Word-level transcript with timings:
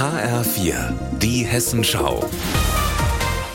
HR4, 0.00 0.94
die 1.18 1.44
Hessenschau. 1.44 2.24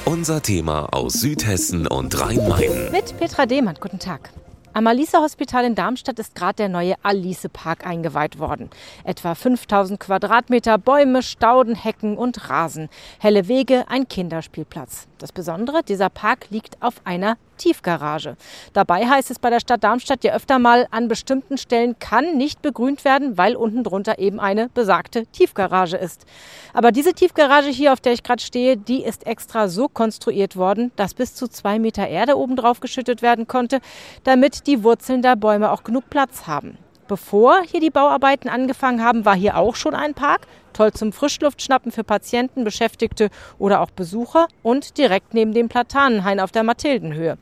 Unser 0.05 0.43
Thema 0.43 0.93
aus 0.93 1.13
Südhessen 1.13 1.87
und 1.87 2.21
Rhein-Main. 2.21 2.91
Mit 2.91 3.17
Petra 3.17 3.47
Dehmann, 3.47 3.77
guten 3.79 3.97
Tag. 3.97 4.29
Am 4.71 4.85
Alice 4.85 5.13
Hospital 5.13 5.65
in 5.65 5.73
Darmstadt 5.73 6.19
ist 6.19 6.35
gerade 6.35 6.57
der 6.57 6.69
neue 6.69 6.93
Alice 7.01 7.47
Park 7.51 7.87
eingeweiht 7.87 8.37
worden. 8.37 8.69
Etwa 9.05 9.33
5000 9.33 9.99
Quadratmeter 9.99 10.77
Bäume, 10.77 11.23
Stauden, 11.23 11.73
Hecken 11.73 12.15
und 12.15 12.47
Rasen. 12.47 12.89
Helle 13.17 13.47
Wege, 13.47 13.85
ein 13.87 14.07
Kinderspielplatz. 14.07 15.07
Das 15.17 15.31
Besondere, 15.31 15.81
dieser 15.81 16.09
Park 16.09 16.51
liegt 16.51 16.79
auf 16.79 17.01
einer 17.05 17.37
Tiefgarage. 17.57 18.35
Dabei 18.73 19.07
heißt 19.07 19.31
es 19.31 19.39
bei 19.39 19.49
der 19.49 19.59
Stadt 19.59 19.83
Darmstadt 19.83 20.23
ja 20.23 20.33
öfter 20.33 20.59
mal, 20.59 20.87
an 20.91 21.07
bestimmten 21.07 21.57
Stellen 21.57 21.97
kann 21.99 22.37
nicht 22.37 22.61
begrünt 22.61 23.05
werden, 23.05 23.37
weil 23.37 23.55
unten 23.55 23.83
drunter 23.83 24.19
eben 24.19 24.39
eine 24.39 24.69
besagte 24.69 25.25
Tiefgarage 25.27 25.97
ist. 25.97 26.25
Aber 26.73 26.91
diese 26.91 27.13
Tiefgarage 27.13 27.69
hier, 27.69 27.93
auf 27.93 28.01
der 28.01 28.13
ich 28.13 28.23
gerade 28.23 28.43
stehe, 28.43 28.77
die 28.77 29.03
ist 29.03 29.25
extra 29.25 29.67
so 29.67 29.87
konstruiert 29.87 30.55
worden, 30.55 30.91
dass 30.95 31.13
bis 31.13 31.35
zu 31.35 31.47
zwei 31.47 31.79
Meter 31.79 32.07
Erde 32.07 32.37
oben 32.37 32.55
drauf 32.55 32.79
geschüttet 32.79 33.21
werden 33.21 33.47
konnte, 33.47 33.79
damit 34.23 34.67
die 34.67 34.83
Wurzeln 34.83 35.21
der 35.21 35.35
Bäume 35.35 35.71
auch 35.71 35.83
genug 35.83 36.09
Platz 36.09 36.47
haben. 36.47 36.77
Bevor 37.07 37.61
hier 37.61 37.79
die 37.79 37.91
Bauarbeiten 37.91 38.49
angefangen 38.49 39.03
haben, 39.03 39.25
war 39.25 39.35
hier 39.35 39.57
auch 39.57 39.75
schon 39.75 39.93
ein 39.93 40.15
Park 40.15 40.47
toll 40.75 40.93
zum 40.93 41.11
Frischluftschnappen 41.11 41.91
für 41.91 42.03
Patienten, 42.03 42.63
Beschäftigte 42.63 43.29
oder 43.57 43.81
auch 43.81 43.89
Besucher 43.89 44.47
und 44.61 44.97
direkt 44.97 45.33
neben 45.33 45.53
dem 45.53 45.69
Platanenhain 45.69 46.39
auf 46.39 46.51
der 46.51 46.63
Mathildenhöhe. 46.63 47.37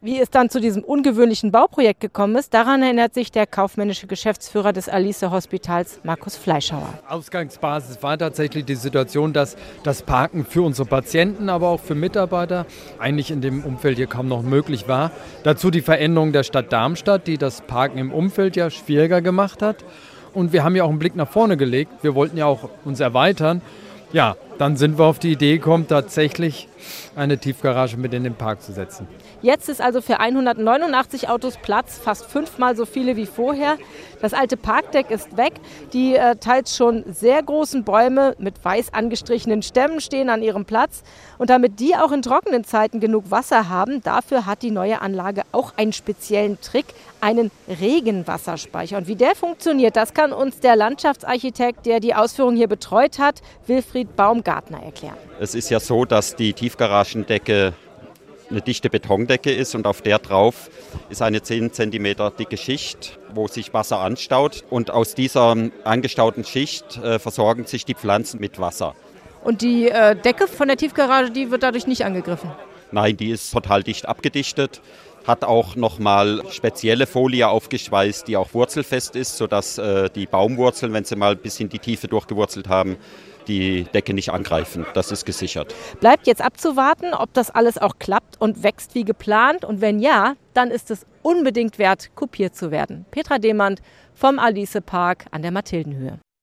Wie 0.00 0.20
es 0.20 0.28
dann 0.28 0.50
zu 0.50 0.60
diesem 0.60 0.84
ungewöhnlichen 0.84 1.50
Bauprojekt 1.50 2.00
gekommen 2.00 2.36
ist, 2.36 2.52
daran 2.52 2.82
erinnert 2.82 3.14
sich 3.14 3.32
der 3.32 3.46
kaufmännische 3.46 4.06
Geschäftsführer 4.06 4.74
des 4.74 4.88
Alice 4.88 5.22
Hospitals, 5.22 6.00
Markus 6.04 6.36
Fleischhauer. 6.36 6.92
Ausgangsbasis 7.08 8.02
war 8.02 8.18
tatsächlich 8.18 8.66
die 8.66 8.74
Situation, 8.74 9.32
dass 9.32 9.56
das 9.82 10.02
Parken 10.02 10.44
für 10.44 10.60
unsere 10.60 10.86
Patienten, 10.86 11.48
aber 11.48 11.68
auch 11.68 11.80
für 11.80 11.94
Mitarbeiter 11.94 12.66
eigentlich 12.98 13.30
in 13.30 13.40
dem 13.40 13.64
Umfeld 13.64 13.96
hier 13.96 14.06
kaum 14.06 14.28
noch 14.28 14.42
möglich 14.42 14.88
war. 14.88 15.10
Dazu 15.42 15.70
die 15.70 15.80
Veränderung 15.80 16.32
der 16.32 16.42
Stadt 16.42 16.70
Darmstadt, 16.70 17.26
die 17.26 17.38
das 17.38 17.62
Parken 17.62 17.96
im 17.96 18.12
Umfeld 18.12 18.56
ja 18.56 18.68
schwieriger 18.68 19.22
gemacht 19.22 19.62
hat. 19.62 19.84
Und 20.34 20.52
wir 20.52 20.64
haben 20.64 20.76
ja 20.76 20.84
auch 20.84 20.90
einen 20.90 20.98
Blick 20.98 21.16
nach 21.16 21.28
vorne 21.28 21.56
gelegt. 21.56 21.90
Wir 22.02 22.14
wollten 22.14 22.36
ja 22.36 22.46
auch 22.46 22.68
uns 22.84 23.00
erweitern. 23.00 23.62
Ja, 24.12 24.36
dann 24.58 24.76
sind 24.76 24.98
wir 24.98 25.04
auf 25.04 25.18
die 25.18 25.32
Idee 25.32 25.58
gekommen, 25.58 25.86
tatsächlich 25.88 26.68
eine 27.16 27.38
Tiefgarage 27.38 27.96
mit 27.96 28.14
in 28.14 28.24
den 28.24 28.34
Park 28.34 28.62
zu 28.62 28.72
setzen. 28.72 29.06
Jetzt 29.42 29.68
ist 29.68 29.80
also 29.80 30.00
für 30.00 30.20
189 30.20 31.28
Autos 31.28 31.58
Platz, 31.58 31.98
fast 31.98 32.24
fünfmal 32.26 32.76
so 32.76 32.86
viele 32.86 33.16
wie 33.16 33.26
vorher. 33.26 33.76
Das 34.20 34.32
alte 34.32 34.56
Parkdeck 34.56 35.10
ist 35.10 35.36
weg. 35.36 35.52
Die 35.92 36.16
äh, 36.16 36.36
teils 36.36 36.76
schon 36.76 37.04
sehr 37.12 37.42
großen 37.42 37.84
Bäume 37.84 38.34
mit 38.38 38.64
weiß 38.64 38.94
angestrichenen 38.94 39.62
Stämmen 39.62 40.00
stehen 40.00 40.30
an 40.30 40.42
ihrem 40.42 40.64
Platz. 40.64 41.02
Und 41.36 41.50
damit 41.50 41.78
die 41.78 41.94
auch 41.94 42.10
in 42.10 42.22
trockenen 42.22 42.64
Zeiten 42.64 43.00
genug 43.00 43.30
Wasser 43.30 43.68
haben, 43.68 44.02
dafür 44.02 44.46
hat 44.46 44.62
die 44.62 44.70
neue 44.70 45.02
Anlage 45.02 45.42
auch 45.52 45.74
einen 45.76 45.92
speziellen 45.92 46.58
Trick, 46.60 46.86
einen 47.20 47.50
Regenwasserspeicher. 47.68 48.96
Und 48.96 49.08
wie 49.08 49.16
der 49.16 49.34
funktioniert, 49.34 49.96
das 49.96 50.14
kann 50.14 50.32
uns 50.32 50.60
der 50.60 50.76
Landschaftsarchitekt, 50.76 51.86
der 51.86 52.00
die 52.00 52.14
Ausführung 52.14 52.56
hier 52.56 52.68
betreut 52.68 53.18
hat, 53.18 53.42
Wilfried 53.66 54.16
Baumgartner 54.44 54.82
erklären. 54.82 55.16
Es 55.40 55.54
ist 55.54 55.70
ja 55.70 55.80
so, 55.80 56.04
dass 56.04 56.36
die 56.36 56.52
Tiefgaragendecke 56.52 57.72
eine 58.50 58.60
dichte 58.60 58.90
Betondecke 58.90 59.50
ist 59.50 59.74
und 59.74 59.86
auf 59.86 60.02
der 60.02 60.18
drauf 60.18 60.68
ist 61.08 61.22
eine 61.22 61.42
10 61.42 61.72
cm 61.72 62.14
dicke 62.38 62.58
Schicht, 62.58 63.18
wo 63.32 63.48
sich 63.48 63.72
Wasser 63.72 64.00
anstaut. 64.00 64.64
Und 64.68 64.90
aus 64.90 65.14
dieser 65.14 65.56
angestauten 65.84 66.44
Schicht 66.44 66.98
äh, 66.98 67.18
versorgen 67.18 67.64
sich 67.64 67.86
die 67.86 67.94
Pflanzen 67.94 68.40
mit 68.40 68.60
Wasser. 68.60 68.94
Und 69.42 69.62
die 69.62 69.88
äh, 69.88 70.14
Decke 70.14 70.46
von 70.46 70.68
der 70.68 70.76
Tiefgarage, 70.76 71.30
die 71.30 71.50
wird 71.50 71.62
dadurch 71.62 71.86
nicht 71.86 72.04
angegriffen? 72.04 72.50
Nein, 72.92 73.16
die 73.16 73.30
ist 73.30 73.50
total 73.50 73.82
dicht 73.82 74.06
abgedichtet 74.06 74.80
hat 75.26 75.44
auch 75.44 75.76
nochmal 75.76 76.42
spezielle 76.50 77.06
Folie 77.06 77.48
aufgeschweißt, 77.48 78.28
die 78.28 78.36
auch 78.36 78.54
wurzelfest 78.54 79.16
ist, 79.16 79.36
sodass 79.36 79.78
äh, 79.78 80.10
die 80.10 80.26
Baumwurzeln, 80.26 80.92
wenn 80.92 81.04
sie 81.04 81.16
mal 81.16 81.36
bis 81.36 81.58
in 81.60 81.68
die 81.68 81.78
Tiefe 81.78 82.08
durchgewurzelt 82.08 82.68
haben, 82.68 82.96
die 83.48 83.84
Decke 83.84 84.14
nicht 84.14 84.30
angreifen. 84.30 84.86
Das 84.94 85.10
ist 85.10 85.24
gesichert. 85.24 85.74
Bleibt 86.00 86.26
jetzt 86.26 86.42
abzuwarten, 86.42 87.14
ob 87.14 87.32
das 87.34 87.50
alles 87.50 87.78
auch 87.78 87.98
klappt 87.98 88.40
und 88.40 88.62
wächst 88.62 88.94
wie 88.94 89.04
geplant. 89.04 89.64
Und 89.64 89.80
wenn 89.80 89.98
ja, 89.98 90.34
dann 90.54 90.70
ist 90.70 90.90
es 90.90 91.06
unbedingt 91.22 91.78
wert, 91.78 92.14
kopiert 92.14 92.54
zu 92.54 92.70
werden. 92.70 93.04
Petra 93.10 93.38
Demand 93.38 93.80
vom 94.14 94.38
Alice 94.38 94.78
Park 94.84 95.26
an 95.30 95.42
der 95.42 95.50
Mathildenhöhe. 95.50 96.18